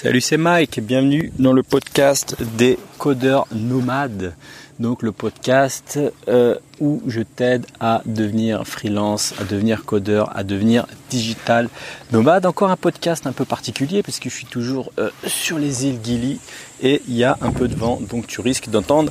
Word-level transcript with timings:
Salut, 0.00 0.20
c'est 0.20 0.36
Mike, 0.36 0.78
bienvenue 0.78 1.32
dans 1.40 1.52
le 1.52 1.64
podcast 1.64 2.36
des 2.56 2.78
codeurs 2.98 3.48
nomades. 3.50 4.36
Donc 4.78 5.02
le 5.02 5.10
podcast 5.10 5.98
euh, 6.28 6.54
où 6.78 7.02
je 7.08 7.20
t'aide 7.22 7.66
à 7.80 8.02
devenir 8.06 8.64
freelance, 8.64 9.34
à 9.40 9.44
devenir 9.44 9.84
codeur, 9.84 10.30
à 10.36 10.44
devenir 10.44 10.86
digital 11.10 11.68
nomade. 12.12 12.46
Encore 12.46 12.70
un 12.70 12.76
podcast 12.76 13.26
un 13.26 13.32
peu 13.32 13.44
particulier 13.44 14.04
parce 14.04 14.20
que 14.20 14.30
je 14.30 14.36
suis 14.36 14.46
toujours 14.46 14.92
euh, 15.00 15.10
sur 15.26 15.58
les 15.58 15.86
îles 15.86 15.98
Gili 16.00 16.38
et 16.80 17.02
il 17.08 17.16
y 17.16 17.24
a 17.24 17.36
un 17.40 17.50
peu 17.50 17.66
de 17.66 17.74
vent, 17.74 17.98
donc 18.08 18.28
tu 18.28 18.40
risques 18.40 18.68
d'entendre, 18.68 19.10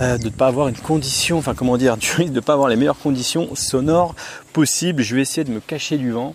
euh, 0.00 0.16
de 0.16 0.24
ne 0.24 0.30
pas 0.30 0.46
avoir 0.46 0.68
une 0.68 0.78
condition, 0.78 1.36
enfin 1.36 1.52
comment 1.54 1.76
dire, 1.76 1.98
tu 2.00 2.16
risques 2.16 2.32
de 2.32 2.36
ne 2.36 2.40
pas 2.40 2.54
avoir 2.54 2.70
les 2.70 2.76
meilleures 2.76 2.98
conditions 2.98 3.54
sonores 3.54 4.14
possibles. 4.54 5.02
Je 5.02 5.16
vais 5.16 5.20
essayer 5.20 5.44
de 5.44 5.50
me 5.50 5.60
cacher 5.60 5.98
du 5.98 6.12
vent. 6.12 6.34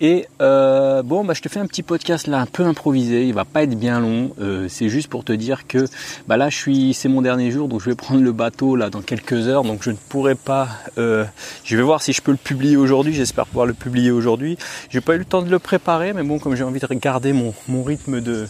Et 0.00 0.26
euh, 0.42 1.02
bon, 1.02 1.24
bah, 1.24 1.32
je 1.34 1.40
te 1.40 1.48
fais 1.48 1.58
un 1.58 1.66
petit 1.66 1.82
podcast 1.82 2.26
là, 2.26 2.38
un 2.38 2.46
peu 2.46 2.64
improvisé. 2.64 3.26
Il 3.26 3.32
va 3.32 3.46
pas 3.46 3.62
être 3.62 3.78
bien 3.78 4.00
long. 4.00 4.32
Euh, 4.40 4.66
c'est 4.68 4.90
juste 4.90 5.08
pour 5.08 5.24
te 5.24 5.32
dire 5.32 5.66
que 5.66 5.86
bah 6.28 6.36
là, 6.36 6.50
je 6.50 6.56
suis, 6.56 6.92
c'est 6.92 7.08
mon 7.08 7.22
dernier 7.22 7.50
jour, 7.50 7.68
donc 7.68 7.80
je 7.80 7.88
vais 7.88 7.94
prendre 7.96 8.22
le 8.22 8.32
bateau 8.32 8.76
là 8.76 8.90
dans 8.90 9.00
quelques 9.00 9.48
heures. 9.48 9.62
Donc 9.62 9.82
je 9.82 9.90
ne 9.90 9.96
pourrai 9.96 10.34
pas. 10.34 10.68
Euh, 10.98 11.24
je 11.64 11.76
vais 11.76 11.82
voir 11.82 12.02
si 12.02 12.12
je 12.12 12.20
peux 12.20 12.30
le 12.30 12.36
publier 12.36 12.76
aujourd'hui. 12.76 13.14
J'espère 13.14 13.46
pouvoir 13.46 13.66
le 13.66 13.72
publier 13.72 14.10
aujourd'hui. 14.10 14.58
J'ai 14.90 15.00
pas 15.00 15.14
eu 15.14 15.18
le 15.18 15.24
temps 15.24 15.42
de 15.42 15.50
le 15.50 15.58
préparer, 15.58 16.12
mais 16.12 16.22
bon, 16.22 16.38
comme 16.38 16.56
j'ai 16.56 16.64
envie 16.64 16.80
de 16.80 16.86
regarder 16.86 17.32
mon, 17.32 17.54
mon 17.68 17.82
rythme 17.82 18.20
de, 18.20 18.46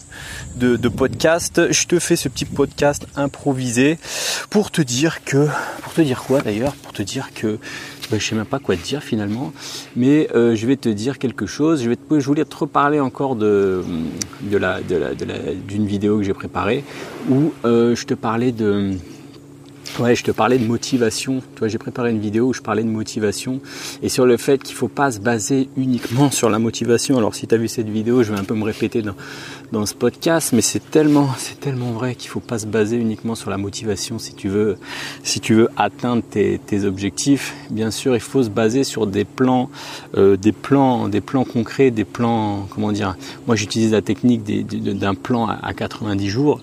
de, 0.57 0.77
de 0.77 0.89
podcast, 0.89 1.71
je 1.71 1.87
te 1.87 2.01
fais 2.01 2.17
ce 2.17 2.29
petit 2.29 2.45
podcast 2.45 3.07
improvisé 3.15 3.99
pour 4.51 4.73
te 4.73 4.83
dire 4.83 5.23
que, 5.25 5.47
pour 5.83 5.93
te 5.93 6.01
dire 6.01 6.25
quoi 6.25 6.41
d'ailleurs, 6.41 6.75
pour 6.75 6.93
te 6.93 7.03
dire 7.03 7.31
que 7.35 7.59
je 8.13 8.19
je 8.19 8.31
sais 8.31 8.35
même 8.35 8.45
pas 8.45 8.59
quoi 8.59 8.77
te 8.77 8.83
dire 8.83 9.03
finalement, 9.03 9.53
mais 9.97 10.29
euh, 10.35 10.55
je 10.55 10.67
vais 10.67 10.77
te 10.77 10.89
dire 10.89 11.19
quelque 11.19 11.47
chose. 11.47 11.83
Je, 11.83 11.89
vais 11.89 11.97
te, 11.97 12.15
voulais 12.15 12.45
te 12.45 12.57
reparler 12.57 13.01
encore 13.01 13.37
de, 13.37 13.83
d'une 15.69 15.87
vidéo 15.87 16.19
que 16.19 16.23
j'ai 16.25 16.35
préparée 16.35 16.85
où 17.29 17.53
euh, 17.65 17.95
je 17.95 18.07
te 18.07 18.15
parlais 18.15 18.53
de 18.53 18.93
Ouais, 19.99 20.15
je 20.15 20.23
te 20.23 20.31
parlais 20.31 20.59
de 20.59 20.67
motivation. 20.67 21.43
Toi, 21.55 21.69
j'ai 21.69 21.79
préparé 21.79 22.11
une 22.11 22.19
vidéo 22.19 22.49
où 22.49 22.53
je 22.53 22.61
parlais 22.61 22.85
de 22.85 22.89
motivation 22.89 23.63
et 24.03 24.11
sur 24.11 24.27
le 24.27 24.37
fait 24.37 24.63
qu'il 24.63 24.75
faut 24.75 24.89
pas 24.89 25.11
se 25.11 25.21
baser 25.21 25.71
uniquement 25.79 26.31
sur 26.31 26.51
la 26.51 26.59
motivation. 26.59 27.17
Alors, 27.17 27.35
si 27.35 27.47
tu 27.47 27.55
as 27.55 27.59
vu 27.59 27.67
cette 27.67 27.89
vidéo, 27.89 28.23
je 28.23 28.31
vais 28.31 28.39
un 28.39 28.45
peu 28.45 28.55
me 28.55 28.65
répéter 28.65 29.01
dans, 29.01 29.15
dans 29.73 29.87
ce 29.87 29.95
podcast, 29.95 30.53
mais 30.53 30.61
c'est 30.61 30.91
tellement, 30.91 31.31
c'est 31.39 31.59
tellement 31.61 31.93
vrai 31.93 32.15
qu'il 32.15 32.29
faut 32.29 32.41
pas 32.41 32.59
se 32.59 32.67
baser 32.67 32.99
uniquement 32.99 33.35
sur 33.35 33.49
la 33.49 33.57
motivation 33.57 34.19
si 34.19 34.35
tu 34.35 34.49
veux, 34.49 34.77
si 35.23 35.41
tu 35.41 35.55
veux 35.55 35.69
atteindre 35.79 36.23
tes, 36.23 36.85
objectifs. 36.85 37.55
Bien 37.71 37.91
sûr, 37.91 38.15
il 38.15 38.21
faut 38.21 38.43
se 38.43 38.51
baser 38.51 38.85
sur 38.85 39.07
des 39.07 39.25
plans, 39.25 39.71
euh, 40.19 40.37
des 40.37 40.53
plans, 40.53 41.09
des 41.09 41.23
plans 41.23 41.45
concrets, 41.45 41.91
des 41.91 42.05
plans, 42.05 42.69
comment 42.69 42.93
dire. 42.93 43.17
Moi, 43.47 43.57
j'utilise 43.57 43.93
la 43.93 44.03
technique 44.03 44.45
d'un 44.45 45.15
plan 45.15 45.47
à, 45.47 45.59
à 45.63 45.73
90 45.73 46.29
jours. 46.29 46.61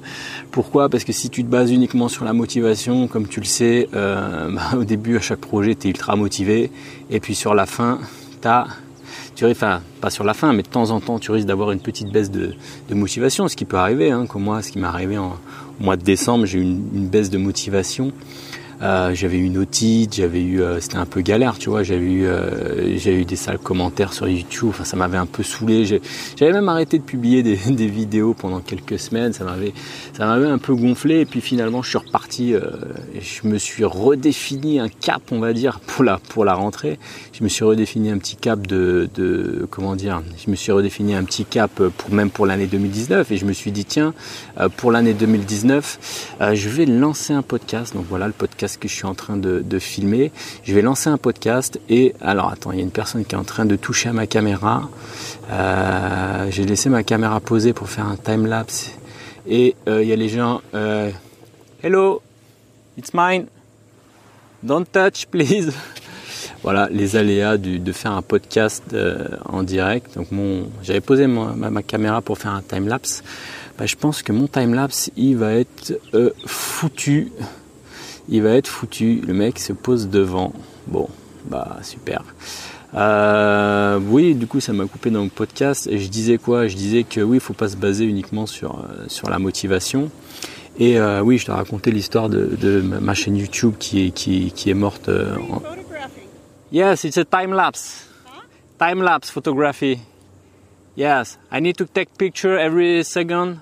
Pourquoi? 0.52 0.88
Parce 0.88 1.03
que 1.03 1.12
si 1.12 1.31
tu 1.31 1.44
te 1.44 1.50
bases 1.50 1.72
uniquement 1.72 2.09
sur 2.09 2.25
la 2.25 2.34
motivation, 2.34 3.08
comme 3.08 3.23
tu 3.28 3.40
le 3.40 3.46
sais, 3.46 3.90
euh, 3.94 4.50
bah, 4.54 4.78
au 4.78 4.84
début 4.84 5.18
à 5.18 5.22
chaque 5.22 5.40
projet, 5.40 5.76
tu 5.76 5.88
es 5.88 5.90
ultra 5.92 6.16
motivé, 6.16 6.72
et 7.10 7.20
puis 7.20 7.36
sur 7.36 7.54
la 7.54 7.66
fin, 7.66 8.00
tu 8.42 8.48
as 8.48 8.68
tu 9.36 9.46
pas 9.56 10.10
sur 10.10 10.24
la 10.24 10.34
fin, 10.34 10.54
mais 10.54 10.62
de 10.62 10.68
temps 10.68 10.92
en 10.92 11.00
temps, 11.00 11.18
tu 11.18 11.32
risques 11.32 11.48
d'avoir 11.48 11.72
une 11.72 11.80
petite 11.80 12.12
baisse 12.12 12.30
de, 12.30 12.54
motivation, 12.92 13.48
ce 13.48 13.56
qui 13.56 13.66
peut 13.66 13.78
arriver, 13.78 14.12
hein, 14.12 14.26
comme 14.28 14.44
moi, 14.44 14.62
ce 14.62 14.72
qui 14.72 14.80
m'est 14.80 14.88
arrivé 14.88 15.18
en, 15.18 15.38
au 15.80 15.84
mois 15.84 15.98
de 15.98 16.04
décembre, 16.04 16.46
j'ai 16.46 16.60
eu 16.60 16.62
une, 16.62 17.08
baisse 17.08 17.30
de 17.30 17.38
motivation. 17.38 18.12
Euh, 18.84 19.14
j'avais 19.14 19.38
eu 19.38 19.45
une 19.45 19.58
otite, 19.58 20.16
j'avais 20.16 20.42
eu, 20.42 20.62
euh, 20.62 20.81
c'était 20.81 20.98
un 20.98 21.06
peu 21.06 21.22
galère, 21.22 21.58
tu 21.58 21.70
vois. 21.70 21.84
J'avais 21.84 22.02
eu, 22.02 22.26
euh, 22.26 22.98
j'ai 22.98 23.14
eu 23.14 23.23
des 23.23 23.38
sales 23.38 23.58
commentaires 23.58 24.12
sur 24.12 24.28
YouTube. 24.28 24.70
Enfin, 24.70 24.84
ça 24.84 24.98
m'avait 24.98 25.17
un 25.17 25.25
peu 25.25 25.42
saoulé. 25.42 25.86
J'avais 25.86 26.52
même 26.52 26.67
arrêté 26.67 26.98
de 26.98 27.03
publier 27.03 27.44
des, 27.44 27.88
vidéos 27.88 28.34
pendant 28.34 28.59
quelques 28.59 29.00
semaines. 29.00 29.31
Ça 29.31 29.45
m'avait, 29.45 29.73
ça 30.17 30.25
m'avait 30.25 30.48
un 30.48 30.58
peu 30.58 30.75
gonflé. 30.75 31.22
Et 31.22 31.25
puis 31.25 31.40
finalement, 31.40 31.81
je 31.81 31.90
suis 31.90 31.98
reparti. 31.98 32.53
je 32.53 33.48
me 33.48 33.58
suis 33.58 33.86
redéfini 33.86 34.80
un 34.80 34.90
cap, 34.90 35.22
on 35.31 35.40
va 35.40 35.53
dire, 35.53 35.80
pour 35.88 36.03
la 36.03 36.18
pour 36.18 36.44
la 36.44 36.53
rentrée. 36.53 37.00
Je 37.31 37.44
me 37.44 37.50
suis 37.50 37.63
redéfini 37.63 38.12
un 38.12 38.18
petit 38.18 38.35
cap 38.35 38.68
de, 38.68 39.09
de 39.16 39.66
comment 39.69 39.96
dire. 39.96 40.22
Je 40.44 40.52
me 40.52 40.56
suis 40.58 40.74
redéfini 40.74 41.16
un 41.16 41.24
petit 41.24 41.46
cap 41.46 41.72
pour 41.72 42.12
même 42.12 42.29
pour 42.29 42.46
l'année 42.46 42.68
2019. 42.68 43.31
Et 43.31 43.38
je 43.38 43.46
me 43.46 43.53
suis 43.53 43.72
dit 43.72 43.85
tiens, 43.85 44.13
pour 44.75 44.91
l'année 44.91 45.13
2019, 45.13 46.35
je 46.53 46.69
vais 46.69 46.85
lancer 46.85 47.31
un 47.31 47.44
podcast. 47.44 47.94
Donc 47.96 48.06
voilà, 48.09 48.28
le 48.28 48.34
podcast 48.34 48.72
que 48.78 48.88
je 48.88 48.94
suis 48.94 49.06
en 49.06 49.16
train 49.16 49.38
de, 49.38 49.79
filmer. 49.79 50.31
Je 50.63 50.73
vais 50.73 50.81
lancer 50.81 51.09
un 51.09 51.17
podcast 51.17 51.79
et 51.89 52.13
alors 52.22 52.50
attends, 52.50 52.72
il 52.72 52.78
y 52.78 52.81
a 52.81 52.84
une 52.84 52.91
personne 52.91 53.25
qui 53.25 53.35
est 53.35 53.38
en 53.38 53.44
train 53.44 53.66
de 53.66 53.75
toucher 53.75 54.09
à 54.09 54.13
ma 54.13 54.28
caméra. 54.28 54.89
Euh, 55.51 56.47
j'ai 56.50 56.66
laissé 56.66 56.89
ma 56.89 57.03
caméra 57.03 57.39
posée 57.39 57.73
pour 57.73 57.89
faire 57.89 58.06
un 58.06 58.16
time 58.16 58.45
lapse 58.45 58.91
et 59.47 59.75
euh, 59.88 60.03
il 60.03 60.09
y 60.09 60.13
a 60.13 60.16
les 60.16 60.29
gens. 60.29 60.61
Euh, 60.73 61.09
Hello, 61.81 62.22
it's 62.97 63.13
mine. 63.13 63.47
Don't 64.61 64.85
touch, 64.85 65.25
please. 65.25 65.73
voilà 66.63 66.88
les 66.91 67.16
aléas 67.16 67.57
de 67.57 67.91
faire 67.91 68.11
un 68.11 68.22
podcast 68.22 68.95
en 69.45 69.63
direct. 69.63 70.16
Donc 70.16 70.31
mon, 70.31 70.69
j'avais 70.81 71.01
posé 71.01 71.28
ma, 71.28 71.84
caméra 71.84 72.22
pour 72.22 72.38
faire 72.38 72.51
un 72.51 72.61
time 72.61 72.88
lapse. 72.88 73.23
Bah, 73.78 73.88
je 73.88 73.95
pense 73.95 74.22
que 74.22 74.31
mon 74.31 74.47
time 74.47 74.73
lapse 74.75 75.09
il 75.17 75.35
va 75.35 75.53
être 75.53 76.00
foutu 76.45 77.31
il 78.29 78.41
va 78.41 78.51
être 78.51 78.67
foutu. 78.67 79.22
Le 79.25 79.34
mec 79.34 79.59
se 79.59 79.73
pose 79.73 80.09
devant. 80.09 80.53
Bon, 80.88 81.09
bah 81.45 81.78
super. 81.81 82.23
Euh, 82.95 84.00
oui, 84.07 84.35
du 84.35 84.47
coup, 84.47 84.59
ça 84.59 84.73
m'a 84.73 84.85
coupé 84.85 85.09
dans 85.09 85.23
le 85.23 85.29
podcast. 85.29 85.88
Et 85.88 85.97
je 85.97 86.09
disais 86.09 86.38
quoi? 86.38 86.67
Je 86.67 86.75
disais 86.75 87.03
que 87.03 87.22
oui, 87.22 87.38
il 87.38 87.39
faut 87.39 87.53
pas 87.53 87.69
se 87.69 87.78
baser 87.78 88.06
uniquement 88.06 88.45
sur, 88.45 88.79
euh, 88.79 89.06
sur 89.07 89.29
la 89.29 89.39
motivation. 89.39 90.11
Et 90.79 91.00
euh, 91.00 91.22
oui, 91.22 91.38
je 91.38 91.45
te 91.45 91.51
racontais 91.51 91.91
l'histoire 91.91 92.29
de, 92.29 92.81
ma 92.81 93.13
chaîne 93.13 93.38
YouTube 93.38 93.75
qui 93.79 94.07
est, 94.07 94.11
qui, 94.11 94.51
qui 94.51 94.69
est 94.69 94.75
morte. 94.75 95.09
En... 95.09 95.61
Yes, 96.72 97.03
it's 97.03 97.17
a 97.17 97.25
time 97.25 97.53
lapse. 97.53 98.07
Time 98.79 99.01
lapse 99.01 99.29
photography. 99.29 100.00
Yes, 100.95 101.40
I 101.51 101.59
need 101.59 101.78
to 101.78 101.85
take 101.85 102.17
picture 102.17 102.57
every 102.57 103.03
second 103.03 103.59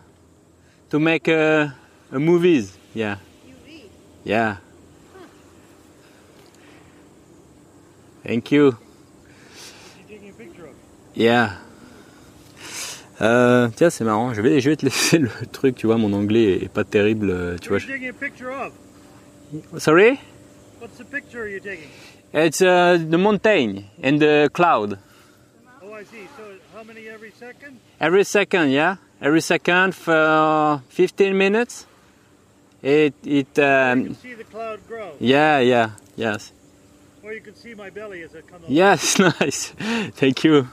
to 0.89 0.99
make 0.99 1.29
a, 1.29 1.73
a 2.11 2.19
movies. 2.19 2.77
Yeah. 2.93 3.17
Yeah. 4.23 4.57
Thank 8.23 8.51
you. 8.51 8.75
Yeah. 11.15 11.57
Euh, 13.19 13.69
tiens, 13.75 13.89
c'est 13.89 14.03
marrant. 14.03 14.33
Je 14.33 14.41
vais, 14.41 14.59
je 14.61 14.69
vais 14.69 14.75
te 14.75 14.85
laisser 14.85 15.17
le 15.19 15.29
truc. 15.51 15.75
Tu 15.75 15.85
vois, 15.87 15.97
mon 15.97 16.13
anglais 16.13 16.63
est 16.63 16.69
pas 16.71 16.83
terrible. 16.83 17.29
Euh, 17.29 17.57
tu 17.57 17.69
vois. 17.69 17.79
Sorry? 19.77 20.19
What's 20.79 20.97
the 20.97 21.03
picture 21.03 21.47
you're 21.47 21.59
taking? 21.61 21.89
It's 22.33 22.61
uh, 22.61 22.97
the 22.97 23.17
mountain 23.17 23.83
and 24.01 24.19
the 24.19 24.49
cloud. 24.53 24.97
Oh, 25.83 25.93
I 25.93 26.03
see. 26.05 26.25
So, 26.37 26.43
how 26.73 26.83
many 26.83 27.07
every 27.09 27.31
second? 27.37 27.77
Every 27.99 28.23
second, 28.23 28.71
yeah. 28.71 28.95
Every 29.21 29.41
second 29.41 29.93
for 29.93 30.81
15 30.89 31.37
minutes. 31.37 31.85
It 32.83 33.13
it 33.23 33.59
um, 33.59 33.99
you 33.99 34.05
can 34.05 34.15
see 34.15 34.33
the 34.33 34.43
cloud 34.43 34.79
grow. 34.87 35.11
Yeah, 35.19 35.59
yeah, 35.59 35.91
yes. 36.15 36.51
Or 37.23 37.31
you 37.31 37.41
can 37.41 37.55
see 37.55 37.75
my 37.75 37.91
belly 37.91 38.23
as 38.23 38.33
it 38.33 38.47
comes. 38.47 38.65
Yes, 38.67 39.19
nice. 39.39 39.73
Thank 40.15 40.43
you. 40.43 40.67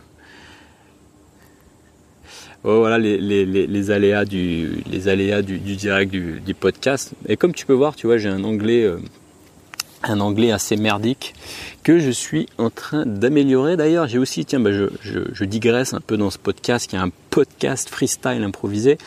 Oh, 2.65 2.81
voilà 2.81 2.99
les, 2.99 3.19
les, 3.19 3.47
les, 3.47 3.91
aléas 3.91 4.25
du 4.25 4.83
les 4.91 5.07
aléas 5.07 5.43
du, 5.43 5.59
du 5.59 5.77
direct 5.77 6.11
du, 6.11 6.41
du, 6.41 6.55
podcast. 6.55 7.13
Et 7.29 7.37
comme 7.37 7.55
tu 7.55 7.65
peux 7.65 7.73
voir, 7.73 7.95
tu 7.95 8.07
vois, 8.07 8.19
j'ai 8.19 8.29
un 8.29 8.43
anglais 8.43 8.83
euh, 8.83 8.99
un 10.03 10.21
anglais 10.21 10.53
assez 10.53 10.77
merdique 10.77 11.35
que 11.83 11.99
je 11.99 12.11
suis 12.11 12.49
en 12.59 12.71
train 12.71 13.07
d'améliorer. 13.07 13.77
D'ailleurs, 13.77 14.07
j'ai 14.09 14.19
aussi, 14.19 14.45
tiens, 14.45 14.61
bah, 14.61 14.71
je, 14.73 15.45
digresse 15.45 15.95
un 15.95 16.01
peu 16.01 16.17
dans 16.17 16.31
ce 16.31 16.39
podcast 16.39 16.89
qui 16.89 16.97
est 16.97 16.99
un 16.99 17.11
podcast 17.31 17.89
freestyle 17.89 18.43
improvisé. 18.43 18.99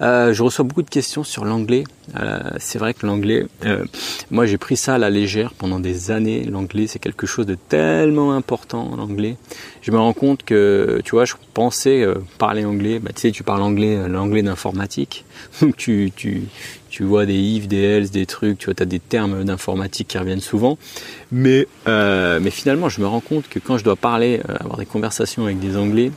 Euh, 0.00 0.32
je 0.32 0.42
reçois 0.42 0.64
beaucoup 0.64 0.82
de 0.82 0.88
questions 0.88 1.24
sur 1.24 1.44
l'anglais. 1.44 1.84
Euh, 2.18 2.40
c'est 2.58 2.78
vrai 2.78 2.94
que 2.94 3.06
l'anglais, 3.06 3.46
euh, 3.64 3.84
moi 4.30 4.46
j'ai 4.46 4.58
pris 4.58 4.76
ça 4.76 4.94
à 4.94 4.98
la 4.98 5.10
légère 5.10 5.52
pendant 5.52 5.78
des 5.78 6.10
années. 6.10 6.44
L'anglais 6.44 6.86
c'est 6.86 6.98
quelque 6.98 7.26
chose 7.26 7.46
de 7.46 7.54
tellement 7.54 8.32
important, 8.32 8.96
l'anglais. 8.96 9.36
Je 9.82 9.90
me 9.90 9.98
rends 9.98 10.12
compte 10.12 10.42
que, 10.42 11.00
tu 11.04 11.12
vois, 11.12 11.24
je 11.24 11.34
pensais 11.54 12.06
parler 12.38 12.64
anglais. 12.64 12.98
Bah, 12.98 13.10
tu 13.14 13.20
sais, 13.20 13.30
tu 13.30 13.42
parles 13.42 13.62
anglais, 13.62 14.08
l'anglais 14.08 14.42
d'informatique. 14.42 15.24
Donc 15.60 15.76
tu, 15.76 16.12
tu 16.92 17.02
vois 17.02 17.26
des 17.26 17.34
if, 17.34 17.66
des 17.66 17.82
else, 17.82 18.10
des 18.12 18.26
trucs, 18.26 18.58
tu 18.58 18.66
vois, 18.66 18.74
as 18.78 18.84
des 18.84 19.00
termes 19.00 19.42
d'informatique 19.42 20.08
qui 20.08 20.18
reviennent 20.18 20.40
souvent. 20.40 20.78
Mais, 21.32 21.66
mais 21.86 22.50
finalement, 22.50 22.88
je 22.88 23.00
me 23.00 23.06
rends 23.06 23.20
compte 23.20 23.48
que 23.48 23.58
quand 23.58 23.78
je 23.78 23.84
dois 23.84 23.96
parler, 23.96 24.40
avoir 24.60 24.76
des 24.76 24.86
conversations 24.86 25.44
avec 25.44 25.58
des 25.58 25.76
anglais, 25.76 26.12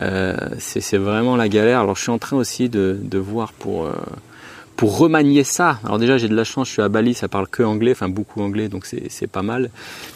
euh, 0.00 0.36
c'est 0.58 0.96
vraiment 0.96 1.36
la 1.36 1.48
galère. 1.48 1.80
Alors 1.80 1.96
je 1.96 2.02
suis 2.02 2.10
en 2.10 2.18
train 2.18 2.36
aussi 2.36 2.68
de, 2.68 2.98
de 3.02 3.18
voir 3.18 3.52
pour, 3.52 3.86
euh, 3.86 3.92
pour 4.78 4.96
remanier 4.96 5.42
ça. 5.42 5.80
Alors 5.84 5.98
déjà 5.98 6.18
j'ai 6.18 6.28
de 6.28 6.36
la 6.36 6.44
chance, 6.44 6.68
je 6.68 6.74
suis 6.74 6.82
à 6.82 6.88
Bali, 6.88 7.12
ça 7.12 7.26
parle 7.26 7.48
que 7.48 7.64
anglais, 7.64 7.90
enfin 7.90 8.08
beaucoup 8.08 8.40
anglais, 8.40 8.68
donc 8.68 8.86
c'est 8.86 9.26
pas 9.26 9.42
mal. 9.42 9.70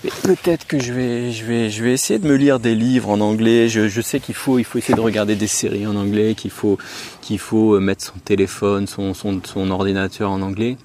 Mais 0.04 0.10
peut-être 0.22 0.68
que 0.68 0.78
je 0.78 0.92
vais, 0.92 1.32
je 1.32 1.44
vais, 1.44 1.68
je 1.68 1.82
vais 1.82 1.92
essayer 1.92 2.20
de 2.20 2.28
me 2.28 2.36
lire 2.36 2.60
des 2.60 2.76
livres 2.76 3.10
en 3.10 3.20
anglais. 3.20 3.68
Je, 3.68 4.00
sais 4.00 4.20
qu'il 4.20 4.36
faut, 4.36 4.60
il 4.60 4.64
faut 4.64 4.78
essayer 4.78 4.94
de 4.94 5.00
regarder 5.00 5.34
des 5.34 5.48
séries 5.48 5.84
en 5.84 5.96
anglais, 5.96 6.36
qu'il 6.36 6.52
faut, 6.52 6.78
qu'il 7.22 7.40
faut 7.40 7.80
mettre 7.80 8.04
son 8.04 8.18
téléphone, 8.24 8.86
son, 8.86 9.14
son 9.14 9.70
ordinateur 9.70 10.30
en 10.30 10.40
anglais. 10.42 10.76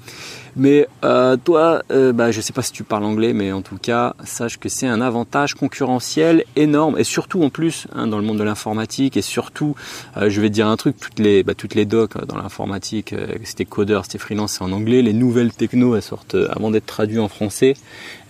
Mais 0.58 0.88
euh, 1.06 1.38
toi, 1.38 1.84
euh, 1.92 2.12
bah, 2.12 2.32
je 2.32 2.38
ne 2.38 2.42
sais 2.42 2.52
pas 2.52 2.64
si 2.64 2.72
tu 2.72 2.84
parles 2.84 3.04
anglais, 3.04 3.32
mais 3.32 3.52
en 3.52 3.62
tout 3.62 3.78
cas, 3.78 4.16
sache 4.26 4.58
que 4.58 4.70
c'est 4.70 4.88
un 4.88 5.02
avantage 5.02 5.54
concurrentiel 5.54 6.46
énorme, 6.56 6.98
et 6.98 7.04
surtout 7.04 7.44
en 7.44 7.52
plus 7.52 7.86
hein, 7.94 8.08
dans 8.08 8.18
le 8.18 8.24
monde 8.24 8.40
de 8.40 8.44
l'informatique, 8.44 9.18
et 9.18 9.22
surtout, 9.22 9.76
euh, 10.18 10.32
je 10.32 10.42
vais 10.42 10.50
te 10.50 10.56
dire 10.56 10.68
un 10.68 10.76
truc, 10.76 10.98
toutes 11.00 11.20
les, 11.20 11.44
bah, 11.44 11.54
toutes 11.54 11.76
les 11.76 11.86
docs 11.86 12.16
euh, 12.16 12.26
dans 12.26 12.38
l'informatique, 12.38 13.14
euh, 13.14 13.28
c'était 13.44 13.66
codeur, 13.66 14.06
c'était 14.06 14.18
freelance, 14.18 14.54
c'est 14.54 14.64
en 14.64 14.72
anglais. 14.72 15.04
Les 15.04 15.14
nouvelles 15.14 15.54
techno, 15.54 15.96
elles 15.96 16.02
sortent 16.02 16.36
avant 16.50 16.72
d'être 16.72 16.88
traduites 16.88 17.20
en 17.20 17.28
français. 17.28 17.76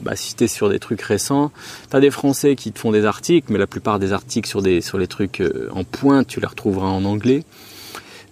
Bah, 0.01 0.17
si 0.17 0.35
es 0.41 0.47
sur 0.47 0.69
des 0.69 0.79
trucs 0.79 1.01
récents, 1.01 1.53
tu 1.89 1.95
as 1.95 2.01
des 2.01 2.11
Français 2.11 2.57
qui 2.57 2.73
te 2.73 2.79
font 2.79 2.91
des 2.91 3.05
articles, 3.05 3.53
mais 3.53 3.57
la 3.57 3.67
plupart 3.67 3.99
des 3.99 4.11
articles 4.11 4.49
sur 4.49 4.61
des 4.61 4.81
sur 4.81 4.97
les 4.97 5.07
trucs 5.07 5.41
en 5.71 5.85
pointe, 5.85 6.27
tu 6.27 6.41
les 6.41 6.45
retrouveras 6.45 6.87
en 6.87 7.05
anglais. 7.05 7.43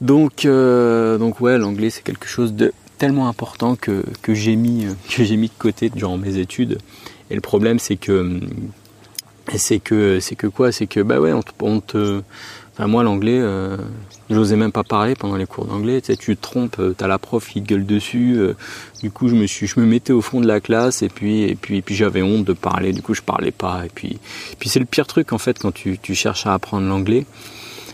Donc, 0.02 0.46
donc 0.46 1.42
ouais, 1.42 1.58
l'anglais 1.58 1.90
c'est 1.90 2.04
quelque 2.04 2.28
chose 2.28 2.54
de 2.54 2.74
tellement 2.98 3.28
important 3.28 3.76
que, 3.76 4.04
que 4.22 4.34
j'ai 4.34 4.56
mis, 4.56 4.88
que 5.10 5.24
j'ai 5.24 5.38
mis 5.38 5.48
de 5.48 5.54
côté 5.58 5.90
durant 5.90 6.18
mes 6.18 6.38
études. 6.38 6.80
Et 7.30 7.36
le 7.36 7.42
problème, 7.42 7.80
c'est 7.80 7.96
que, 7.96 8.40
c'est 9.56 9.80
que, 9.80 10.20
c'est 10.20 10.36
que 10.36 10.48
quoi? 10.48 10.72
C'est 10.72 10.88
que, 10.88 11.00
bah 11.00 11.20
ouais, 11.20 11.34
on, 11.62 11.80
te. 11.82 12.22
Enfin, 12.74 12.88
moi, 12.88 13.04
l'anglais, 13.04 13.40
euh, 13.40 13.78
j'osais 14.30 14.58
même 14.58 14.72
pas 14.72 14.84
parler 14.84 15.16
pendant 15.16 15.38
les 15.38 15.46
cours 15.46 15.66
d'anglais. 15.66 16.02
Tu 16.02 16.36
te 16.36 16.42
trompes, 16.42 16.78
euh, 16.80 16.94
t'as 16.96 17.08
la 17.08 17.18
prof 17.18 17.48
qui 17.48 17.62
gueule 17.62 17.86
dessus. 17.86 18.36
Euh, 18.38 18.56
du 19.02 19.12
coup, 19.12 19.28
je 19.30 19.36
me 19.36 19.48
suis, 19.48 19.66
je 19.66 19.80
me 19.80 19.86
mettais 19.86 20.14
au 20.14 20.22
fond 20.22 20.42
de 20.42 20.48
la 20.48 20.60
classe 20.60 21.02
et 21.02 21.10
puis, 21.10 21.44
et 21.44 21.56
puis, 21.56 21.78
et 21.78 21.82
puis 21.82 21.96
j'avais 21.96 22.22
honte 22.22 22.44
de 22.44 22.54
parler. 22.54 22.92
Du 22.92 23.02
coup, 23.02 23.14
je 23.14 23.22
parlais 23.22 23.52
pas. 23.52 23.86
Et 23.86 23.90
puis, 23.94 24.20
puis 24.60 24.70
c'est 24.70 24.80
le 24.80 24.86
pire 24.86 25.08
truc 25.08 25.32
en 25.32 25.38
fait 25.38 25.58
quand 25.58 25.74
tu, 25.74 25.98
tu 26.00 26.16
cherches 26.16 26.46
à 26.46 26.54
apprendre 26.54 26.88
l'anglais. 26.88 27.26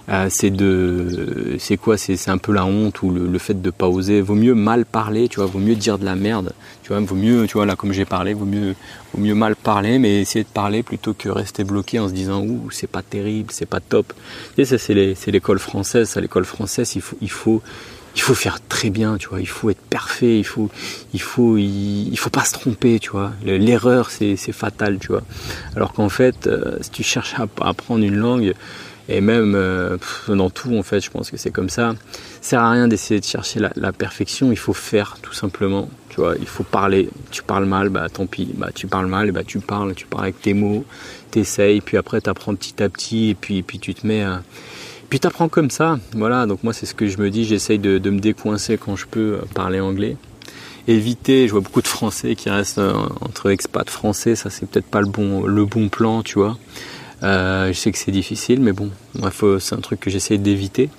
Euh, 0.09 0.27
c'est 0.30 0.50
de, 0.50 1.56
c'est 1.59 1.77
quoi? 1.77 1.98
C'est 1.98 2.30
un 2.30 2.38
peu 2.38 2.51
la 2.51 2.65
honte 2.65 3.01
ou 3.01 3.12
le, 3.12 3.38
fait 3.39 3.62
de 3.62 3.69
pas 3.69 3.88
oser. 3.88 4.21
Vaut 4.21 4.36
mieux 4.36 4.56
mal 4.56 4.86
parler, 4.86 5.30
tu 5.30 5.38
vois. 5.38 5.45
Vaut 5.45 5.59
mieux 5.59 5.75
dire 5.75 6.00
de 6.00 6.06
la 6.06 6.15
merde, 6.15 6.53
tu 6.83 6.89
vois. 6.89 7.00
Vaut 7.00 7.15
mieux, 7.15 7.45
tu 7.48 7.53
vois 7.53 7.65
là 7.65 7.75
comme 7.75 7.94
j'ai 7.94 8.06
parlé, 8.06 8.33
vaut 8.33 8.45
mieux, 8.45 8.75
vaut 9.13 9.21
mieux 9.21 9.36
mal 9.36 9.56
parler, 9.56 10.00
mais 10.00 10.21
essayer 10.21 10.44
de 10.44 10.50
parler 10.50 10.83
plutôt 10.83 11.13
que 11.13 11.30
rester 11.30 11.63
bloqué 11.63 12.00
en 12.00 12.07
se 12.07 12.13
disant 12.13 12.42
ouh 12.42 12.69
c'est 12.71 12.88
pas 12.89 13.03
terrible, 13.03 13.51
c'est 13.51 13.65
pas 13.65 13.80
top. 13.80 14.13
Et 14.57 14.65
ça 14.65 14.77
c'est 14.77 14.94
l'école 15.27 15.59
française. 15.59 16.18
À 16.18 16.21
l'école 16.21 16.45
française, 16.45 16.94
il 16.95 17.01
faut, 17.01 17.18
il 17.21 17.31
faut 17.31 17.62
il 18.16 18.22
faut 18.22 18.34
faire 18.34 18.60
très 18.68 18.90
bien, 18.90 19.18
tu 19.18 19.30
vois. 19.30 19.40
Il 19.40 19.48
faut 19.48 19.69
être 19.69 19.81
parfait. 19.81 20.38
Il 20.38 20.44
faut, 20.44 20.69
faut, 21.18 22.30
pas 22.31 22.46
se 22.46 22.54
tromper, 22.54 23.00
tu 23.00 23.12
vois. 23.12 23.31
L'erreur, 23.44 24.10
c'est 24.10 24.36
fatal, 24.52 25.00
tu 25.00 25.08
vois. 25.08 25.24
Alors 25.75 25.94
qu'en 25.94 26.10
fait, 26.10 26.48
euh, 26.48 26.78
si 26.81 26.92
tu 26.92 27.04
cherches 27.04 27.36
à 27.40 27.48
apprendre 27.62 28.04
une 28.04 28.18
langue, 28.18 28.54
et 29.10 29.22
même 29.22 29.56
euh, 29.56 29.98
dans 30.28 30.50
tout 30.50 30.75
en 30.75 30.84
fait 30.84 31.02
je 31.02 31.10
pense 31.10 31.31
que 31.31 31.38
c'est 31.38 31.52
comme 31.52 31.69
ça 31.69 31.96
ça 32.40 32.50
sert 32.50 32.62
à 32.62 32.72
rien 32.72 32.88
d'essayer 32.88 33.19
de 33.19 33.25
chercher 33.25 33.60
la, 33.60 33.92
perfection 33.92 34.52
il 34.52 34.57
faut 34.57 34.74
faire 34.74 35.18
tout 35.22 35.34
simplement 35.34 35.90
tu 36.10 36.18
vois 36.18 36.36
il 36.40 36.48
faut 36.48 36.64
parler 36.64 37.10
tu 37.30 37.44
parles 37.44 37.66
mal 37.66 37.90
bah 37.90 38.07
tant 38.10 38.25
pis 38.25 38.50
bah 38.56 38.69
tu 38.74 38.88
parles 38.88 39.07
mal 39.07 39.31
bah 39.31 39.44
tu 39.44 39.60
parles 39.60 39.96
tu 39.96 40.06
parles 40.06 40.25
avec 40.25 40.42
tes 40.42 40.54
mots 40.54 40.86
t'essayes 41.31 41.81
puis 41.81 41.98
après 41.98 42.22
tu 42.22 42.30
apprends 42.30 42.56
petit 42.56 42.81
à 42.81 42.90
petit 42.90 43.30
et 43.30 43.36
puis 43.36 43.64
puis 43.64 43.80
tu 43.80 43.94
te 43.94 44.06
mets 44.06 44.22
à 44.22 44.44
puis 45.12 45.19
tu 45.19 45.28
apprends 45.28 45.50
comme 45.50 45.69
ça. 45.69 46.00
Voilà 46.13 46.46
donc 46.46 46.63
moi 46.63 46.72
c'est 46.72 46.86
ce 46.86 46.96
que 46.96 47.06
je 47.06 47.18
me 47.18 47.30
dis. 47.30 47.44
J'essaye 47.44 47.78
de, 47.78 48.10
me 48.10 48.19
décoincer 48.19 48.78
quand 48.78 48.96
je 48.96 49.06
peux 49.06 49.34
euh, 49.34 49.42
parler 49.54 49.81
anglais. 49.81 50.16
Éviter 50.88 51.48
je 51.48 51.52
vois 51.52 51.60
beaucoup 51.60 51.81
de 51.81 51.88
français 51.88 52.34
qui 52.36 52.50
restent 52.50 52.78
euh, 52.80 52.94
entre 53.19 53.50
expats 53.50 53.90
français. 53.90 54.36
Ça 54.36 54.50
c'est 54.50 54.66
peut-être 54.68 54.86
pas 54.86 55.02
le 55.02 55.08
bon 55.08 55.46
le 55.46 55.66
bon 55.66 55.90
plan 55.90 56.24
tu 56.24 56.40
vois. 56.40 56.58
Euh, 57.24 57.68
je 57.68 57.78
sais 57.78 57.92
que 57.92 57.98
c'est 57.98 58.12
difficile, 58.12 58.62
mais 58.62 58.72
bon, 58.72 58.90
c'est 59.60 59.75
un 59.75 59.81
truc 59.81 60.00
que 60.00 60.10
j'essaie 60.10 60.40
d'éviter. 60.40 60.90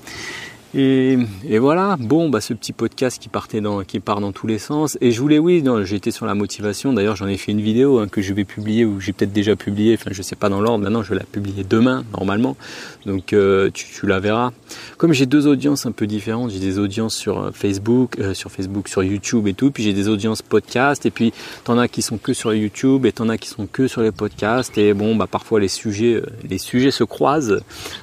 Et, 0.74 1.18
et, 1.46 1.58
voilà, 1.58 1.96
bon, 1.98 2.30
bah, 2.30 2.40
ce 2.40 2.54
petit 2.54 2.72
podcast 2.72 3.20
qui, 3.20 3.28
partait 3.28 3.60
dans, 3.60 3.82
qui 3.82 4.00
part 4.00 4.20
dans 4.20 4.32
tous 4.32 4.46
les 4.46 4.58
sens. 4.58 4.96
Et 5.02 5.10
je 5.10 5.20
voulais, 5.20 5.38
oui, 5.38 5.62
j'étais 5.84 6.10
sur 6.10 6.24
la 6.24 6.34
motivation. 6.34 6.94
D'ailleurs, 6.94 7.14
j'en 7.14 7.28
ai 7.28 7.36
fait 7.36 7.52
une 7.52 7.60
vidéo 7.60 7.98
hein, 7.98 8.08
que 8.08 8.22
je 8.22 8.32
vais 8.32 8.44
publier 8.44 8.86
ou 8.86 8.98
j'ai 8.98 9.12
peut-être 9.12 9.32
déjà 9.32 9.54
publié. 9.54 9.94
Enfin, 9.94 10.10
je 10.12 10.22
sais 10.22 10.36
pas 10.36 10.48
dans 10.48 10.62
l'ordre. 10.62 10.82
Maintenant, 10.82 11.02
je 11.02 11.10
vais 11.10 11.18
la 11.18 11.24
publier 11.24 11.62
demain, 11.62 12.04
normalement. 12.16 12.56
Donc, 13.04 13.34
euh, 13.34 13.70
tu, 13.72 13.86
tu, 13.86 14.06
la 14.06 14.18
verras. 14.18 14.52
Comme 14.96 15.12
j'ai 15.12 15.26
deux 15.26 15.46
audiences 15.46 15.84
un 15.84 15.92
peu 15.92 16.06
différentes, 16.06 16.50
j'ai 16.50 16.60
des 16.60 16.78
audiences 16.78 17.16
sur 17.16 17.38
euh, 17.38 17.50
Facebook, 17.52 18.18
euh, 18.18 18.32
sur 18.32 18.50
Facebook, 18.50 18.88
sur 18.88 19.02
YouTube 19.02 19.46
et 19.48 19.54
tout. 19.54 19.70
Puis 19.70 19.82
j'ai 19.82 19.92
des 19.92 20.08
audiences 20.08 20.40
podcast. 20.40 21.04
Et 21.04 21.10
puis, 21.10 21.34
t'en 21.64 21.76
as 21.76 21.88
qui 21.88 22.00
sont 22.00 22.16
que 22.16 22.32
sur 22.32 22.54
YouTube 22.54 23.04
et 23.04 23.12
t'en 23.12 23.28
as 23.28 23.36
qui 23.36 23.48
sont 23.48 23.66
que 23.66 23.88
sur 23.88 24.00
les 24.00 24.12
podcasts. 24.12 24.78
Et 24.78 24.94
bon, 24.94 25.16
bah, 25.16 25.26
parfois 25.30 25.60
les 25.60 25.68
sujets, 25.68 26.22
les 26.48 26.58
sujets 26.58 26.90
se 26.90 27.04
croisent. 27.04 27.60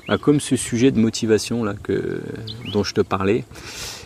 Bah, 0.08 0.20
comme 0.20 0.40
ce 0.40 0.56
sujet 0.56 0.92
de 0.92 1.00
motivation 1.00 1.64
là 1.64 1.74
que 1.82 2.22
dont 2.72 2.84
je 2.84 2.94
te 2.94 3.02
parlais. 3.02 3.44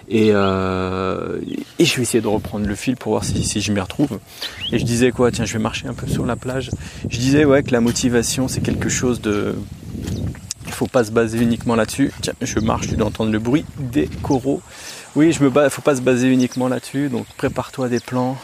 Et, 0.10 0.32
euh, 0.34 1.40
et, 1.80 1.86
je 1.86 1.96
vais 1.96 2.02
essayer 2.02 2.22
de 2.22 2.28
reprendre 2.28 2.68
le 2.68 2.76
fil 2.76 2.98
pour 2.98 3.14
voir 3.14 3.24
si, 3.24 3.62
je 3.62 3.72
m'y 3.72 3.80
retrouve. 3.80 4.20
Et 4.72 4.80
je 4.80 4.84
disais 4.84 5.12
quoi? 5.12 5.32
Tiens, 5.32 5.46
je 5.46 5.54
vais 5.54 5.60
marcher 5.60 5.88
un 5.88 5.94
peu 5.94 6.08
sur 6.08 6.26
la 6.26 6.36
plage. 6.36 6.72
Je 7.10 7.18
disais 7.18 7.46
ouais 7.46 7.64
que 7.64 7.72
la 7.72 7.82
motivation 7.82 8.48
c'est 8.48 8.62
quelque 8.62 8.90
chose 8.90 9.22
de. 9.22 9.56
Il 10.66 10.74
faut 10.74 10.88
pas 10.88 11.04
se 11.04 11.12
baser 11.12 11.40
uniquement 11.40 11.76
là-dessus. 11.76 12.12
Tiens, 12.22 12.34
je 12.42 12.60
marche, 12.60 12.88
tu 12.88 12.96
dois 12.96 13.08
entendre 13.08 13.32
le 13.32 13.40
bruit 13.40 13.66
des 13.80 14.08
coraux. 14.22 14.62
Oui, 15.16 15.32
je 15.32 15.44
me 15.44 15.50
bats. 15.50 15.70
Faut 15.70 15.82
pas 15.82 15.96
se 15.96 16.02
baser 16.02 16.28
uniquement 16.28 16.68
là-dessus. 16.68 17.10
Donc 17.10 17.26
prépare-toi 17.38 17.88
des 17.88 18.00
plans. 18.00 18.38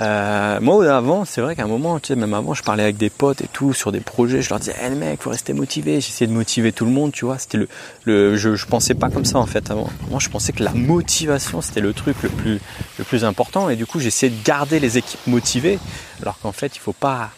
Euh, 0.00 0.60
moi 0.60 0.92
avant, 0.92 1.24
c'est 1.24 1.40
vrai 1.40 1.54
qu'à 1.56 1.64
un 1.64 1.68
moment, 1.68 2.00
tu 2.00 2.08
sais, 2.08 2.16
même 2.16 2.34
avant, 2.34 2.54
je 2.54 2.62
parlais 2.62 2.82
avec 2.82 2.96
des 2.96 3.10
potes 3.10 3.40
et 3.42 3.48
tout 3.52 3.72
sur 3.72 3.92
des 3.92 4.00
projets. 4.00 4.42
Je 4.42 4.50
leur 4.50 4.58
disais, 4.58 4.74
hey, 4.80 4.90
mec, 4.94 5.22
faut 5.22 5.30
rester 5.30 5.52
motivé. 5.52 6.00
J'essayais 6.00 6.26
de 6.26 6.32
motiver 6.32 6.72
tout 6.72 6.84
le 6.84 6.90
monde, 6.90 7.12
tu 7.12 7.24
vois. 7.24 7.38
C'était 7.38 7.58
le, 7.58 7.68
le, 8.04 8.36
je, 8.36 8.54
je 8.54 8.66
pensais 8.66 8.94
pas 8.94 9.10
comme 9.10 9.24
ça 9.24 9.38
en 9.38 9.46
fait 9.46 9.70
avant. 9.70 9.88
Moi, 10.10 10.20
je 10.20 10.28
pensais 10.28 10.52
que 10.52 10.62
la 10.62 10.72
motivation 10.72 11.60
c'était 11.60 11.80
le 11.80 11.92
truc 11.92 12.22
le 12.22 12.28
plus, 12.28 12.60
le 12.98 13.04
plus 13.04 13.24
important. 13.24 13.68
Et 13.68 13.76
du 13.76 13.86
coup, 13.86 14.00
j'essayais 14.00 14.30
de 14.30 14.44
garder 14.44 14.80
les 14.80 14.98
équipes 14.98 15.26
motivées, 15.26 15.78
alors 16.22 16.38
qu'en 16.40 16.52
fait, 16.52 16.76
il 16.76 16.80
faut 16.80 16.92
pas 16.92 17.30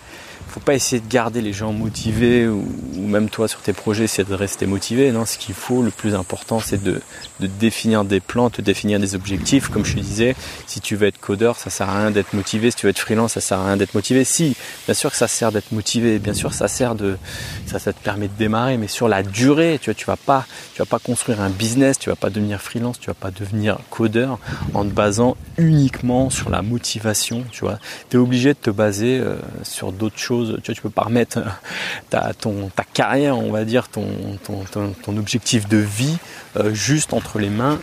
faut 0.49 0.61
pas 0.61 0.75
essayer 0.75 1.01
de 1.01 1.09
garder 1.09 1.41
les 1.41 1.53
gens 1.53 1.73
motivés 1.73 2.47
ou, 2.49 2.65
même 2.97 3.29
toi 3.29 3.49
sur 3.49 3.61
tes 3.61 3.73
projets 3.73 4.05
essayer 4.05 4.29
de 4.29 4.35
rester 4.35 4.67
motivé. 4.67 5.13
Non, 5.13 5.27
ce 5.27 5.39
qu'il 5.39 5.55
faut, 5.55 5.83
le 5.83 5.91
plus 5.91 6.15
important, 6.15 6.61
c'est 6.61 6.83
de, 6.83 7.01
définir 7.41 8.05
des 8.05 8.21
plans, 8.21 8.51
de 8.51 8.63
définir 8.63 8.99
des 8.99 9.15
objectifs. 9.15 9.69
Comme 9.69 9.85
je 9.85 9.95
te 9.95 10.01
disais, 10.01 10.35
si 10.67 10.81
tu 10.81 10.97
veux 10.97 11.07
être 11.07 11.21
codeur, 11.21 11.57
ça 11.57 11.71
sert 11.71 11.89
à 11.89 11.99
rien 11.99 12.11
d'être 12.11 12.33
motivé. 12.33 12.71
Si 12.71 12.77
tu 12.77 12.87
veux 12.87 12.91
être 12.91 12.99
freelance, 12.99 13.33
ça 13.33 13.41
sert 13.41 13.59
à 13.59 13.67
rien 13.67 13.77
d'être 13.77 13.95
motivé. 13.95 14.25
Si, 14.25 14.57
bien 14.87 14.95
sûr 14.95 15.11
que 15.11 15.17
ça 15.17 15.29
sert 15.29 15.53
d'être 15.53 15.73
motivé. 15.73 16.19
Bien 16.19 16.35
sûr, 16.35 16.53
ça 16.55 16.69
sert 16.69 16.95
de, 16.95 17.17
ça, 17.67 17.79
te 17.79 18.03
permet 18.03 18.29
de 18.29 18.35
démarrer. 18.39 18.79
Mais 18.79 18.89
sur 18.89 19.09
la 19.09 19.23
durée, 19.23 19.79
tu 19.81 19.91
vois, 19.91 19.95
tu 19.95 20.07
vas 20.07 20.17
pas, 20.17 20.47
tu 20.75 20.79
vas 20.81 20.87
pas 20.87 20.99
construire 20.99 21.41
un 21.41 21.51
business. 21.51 21.99
Tu 21.99 22.09
vas 22.09 22.17
pas 22.17 22.31
devenir 22.31 22.61
freelance. 22.61 22.99
Tu 22.99 23.09
vas 23.09 23.15
pas 23.15 23.31
devenir 23.31 23.79
codeur 23.91 24.39
en 24.75 24.85
te 24.85 24.91
basant 24.91 25.37
uniquement 25.59 26.31
sur 26.31 26.51
la 26.51 26.63
motivation. 26.63 27.45
Tu 27.51 27.61
vois, 27.61 27.79
es 28.13 28.17
obligé 28.17 28.55
de 28.55 28.59
te 28.59 28.71
baser 28.71 29.19
euh, 29.19 29.37
sur 29.63 29.93
d'autres 29.93 30.19
choses 30.19 30.36
tu 30.45 30.53
vois, 30.53 30.75
tu 30.75 30.83
peux 30.83 30.91
pas 30.91 31.03
remettre 31.03 31.41
ta, 32.11 32.35
ton, 32.35 32.69
ta 32.75 32.85
carrière, 32.85 33.39
on 33.39 33.51
va 33.51 33.65
dire, 33.65 33.89
ton, 33.89 34.07
ton, 34.45 35.17
objectif 35.17 35.69
de 35.69 35.79
vie 35.79 36.19
euh, 36.57 36.75
juste 36.75 37.13
entre 37.13 37.39
les 37.39 37.51
mains 37.51 37.79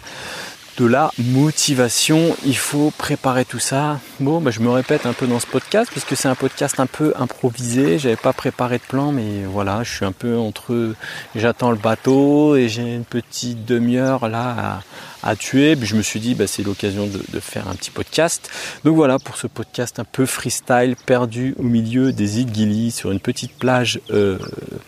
de 0.78 0.86
la 0.86 1.12
motivation. 1.18 2.36
Il 2.46 2.58
faut 2.58 2.92
préparer 2.98 3.46
tout 3.46 3.60
ça. 3.60 4.00
Bon, 4.20 4.42
bah, 4.42 4.52
je 4.52 4.60
me 4.60 4.70
répète 4.70 5.06
un 5.06 5.14
peu 5.14 5.28
dans 5.28 5.40
ce 5.40 5.48
podcast 5.48 5.92
parce 5.94 6.06
que 6.06 6.16
c'est 6.16 6.28
un 6.28 6.36
podcast 6.36 6.80
un 6.80 6.86
peu 6.86 7.14
improvisé. 7.18 8.00
J'avais 8.00 8.16
pas 8.16 8.34
préparé 8.34 8.78
de 8.78 8.84
plan, 8.84 9.12
mais 9.12 9.44
voilà, 9.46 9.84
je 9.84 9.94
suis 9.94 10.06
un 10.06 10.12
peu 10.12 10.38
entre. 10.38 10.94
J'attends 11.36 11.72
le 11.72 11.78
bateau 11.78 12.56
et 12.56 12.70
j'ai 12.70 12.96
une 12.96 13.06
petite 13.06 13.66
demi-heure 13.66 14.28
là 14.30 14.82
à, 15.24 15.36
tuer. 15.36 15.76
Puis 15.76 15.88
je 15.88 15.96
me 15.96 16.02
suis 16.02 16.20
dit, 16.20 16.36
bah, 16.36 16.48
c'est 16.48 16.64
l'occasion 16.64 17.08
de, 17.08 17.40
faire 17.40 17.68
un 17.68 17.76
petit 17.76 17.92
podcast. 17.92 18.50
Donc 18.84 18.96
voilà 18.96 19.20
pour 19.20 19.38
ce 19.38 19.48
podcast 19.48 20.00
un 20.00 20.06
peu 20.06 20.26
freestyle, 20.26 20.96
perdu 21.06 21.56
au 21.58 21.64
milieu 21.64 22.12
des 22.12 22.40
îles 22.40 22.54
Gili 22.54 22.92
sur 22.92 23.12
une 23.12 23.20
petite 23.20 23.54
plage. 23.54 24.00
Euh, 24.12 24.38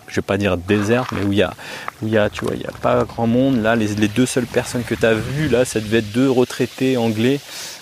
je 0.08 0.16
vais 0.16 0.22
pas 0.22 0.38
dire 0.38 0.58
déserte, 0.58 1.12
mais 1.12 1.24
où 1.24 1.32
il 1.32 1.40
y 1.40 1.44
a, 1.44 1.54
où 2.02 2.08
il 2.08 2.14
y 2.14 2.18
a, 2.18 2.30
tu 2.30 2.46
vois, 2.46 2.56
il 2.56 2.62
y 2.62 2.66
a 2.66 2.72
pas 2.82 3.04
grand 3.04 3.28
monde. 3.28 3.62
Là, 3.62 3.76
les, 3.76 3.88
deux 4.08 4.26
seules 4.26 4.46
personnes 4.46 4.84
que 4.84 4.96
tu 4.96 5.06
as 5.06 5.14
vues 5.14 5.50
là, 5.50 5.66
ça 5.76 5.82
devait 5.82 5.98
être 5.98 6.14
deux 6.14 6.32
retraités 6.32 6.96
anglais 6.96 7.42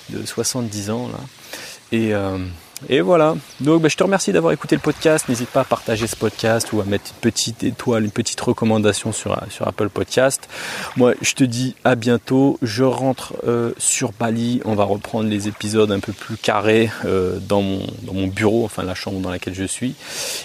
de 0.09 0.25
70 0.25 0.89
ans 0.89 1.09
là. 1.09 1.19
Et, 1.91 2.11
euh, 2.15 2.39
et 2.89 3.01
voilà. 3.01 3.35
Donc 3.61 3.83
bah, 3.83 3.87
je 3.87 3.95
te 3.95 4.01
remercie 4.01 4.31
d'avoir 4.31 4.51
écouté 4.51 4.75
le 4.75 4.81
podcast. 4.81 5.29
N'hésite 5.29 5.49
pas 5.49 5.61
à 5.61 5.63
partager 5.63 6.07
ce 6.07 6.15
podcast 6.15 6.73
ou 6.73 6.81
à 6.81 6.85
mettre 6.85 7.11
une 7.11 7.21
petite 7.21 7.63
étoile, 7.63 8.05
une 8.05 8.11
petite 8.11 8.41
recommandation 8.41 9.11
sur, 9.11 9.39
sur 9.51 9.67
Apple 9.67 9.89
Podcast. 9.89 10.49
Moi 10.97 11.13
je 11.21 11.35
te 11.35 11.43
dis 11.43 11.75
à 11.83 11.93
bientôt. 11.93 12.57
Je 12.63 12.83
rentre 12.83 13.35
euh, 13.47 13.73
sur 13.77 14.11
Bali. 14.11 14.59
On 14.65 14.73
va 14.73 14.85
reprendre 14.85 15.29
les 15.29 15.47
épisodes 15.47 15.91
un 15.91 15.99
peu 15.99 16.13
plus 16.13 16.37
carrés 16.37 16.89
euh, 17.05 17.37
dans, 17.47 17.61
mon, 17.61 17.85
dans 18.01 18.15
mon 18.15 18.25
bureau, 18.25 18.65
enfin 18.65 18.81
la 18.81 18.95
chambre 18.95 19.19
dans 19.19 19.29
laquelle 19.29 19.53
je 19.53 19.65
suis. 19.65 19.93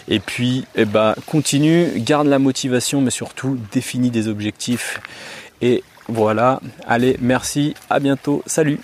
Et 0.06 0.20
puis 0.20 0.66
eh 0.74 0.84
ben, 0.84 1.14
continue, 1.24 1.92
garde 1.96 2.26
la 2.26 2.38
motivation, 2.38 3.00
mais 3.00 3.10
surtout 3.10 3.58
définis 3.72 4.10
des 4.10 4.28
objectifs. 4.28 5.00
Et 5.62 5.82
Voilà, 6.08 6.60
allez, 6.86 7.18
merci, 7.20 7.74
à 7.90 8.00
bientôt, 8.00 8.42
salut 8.46 8.80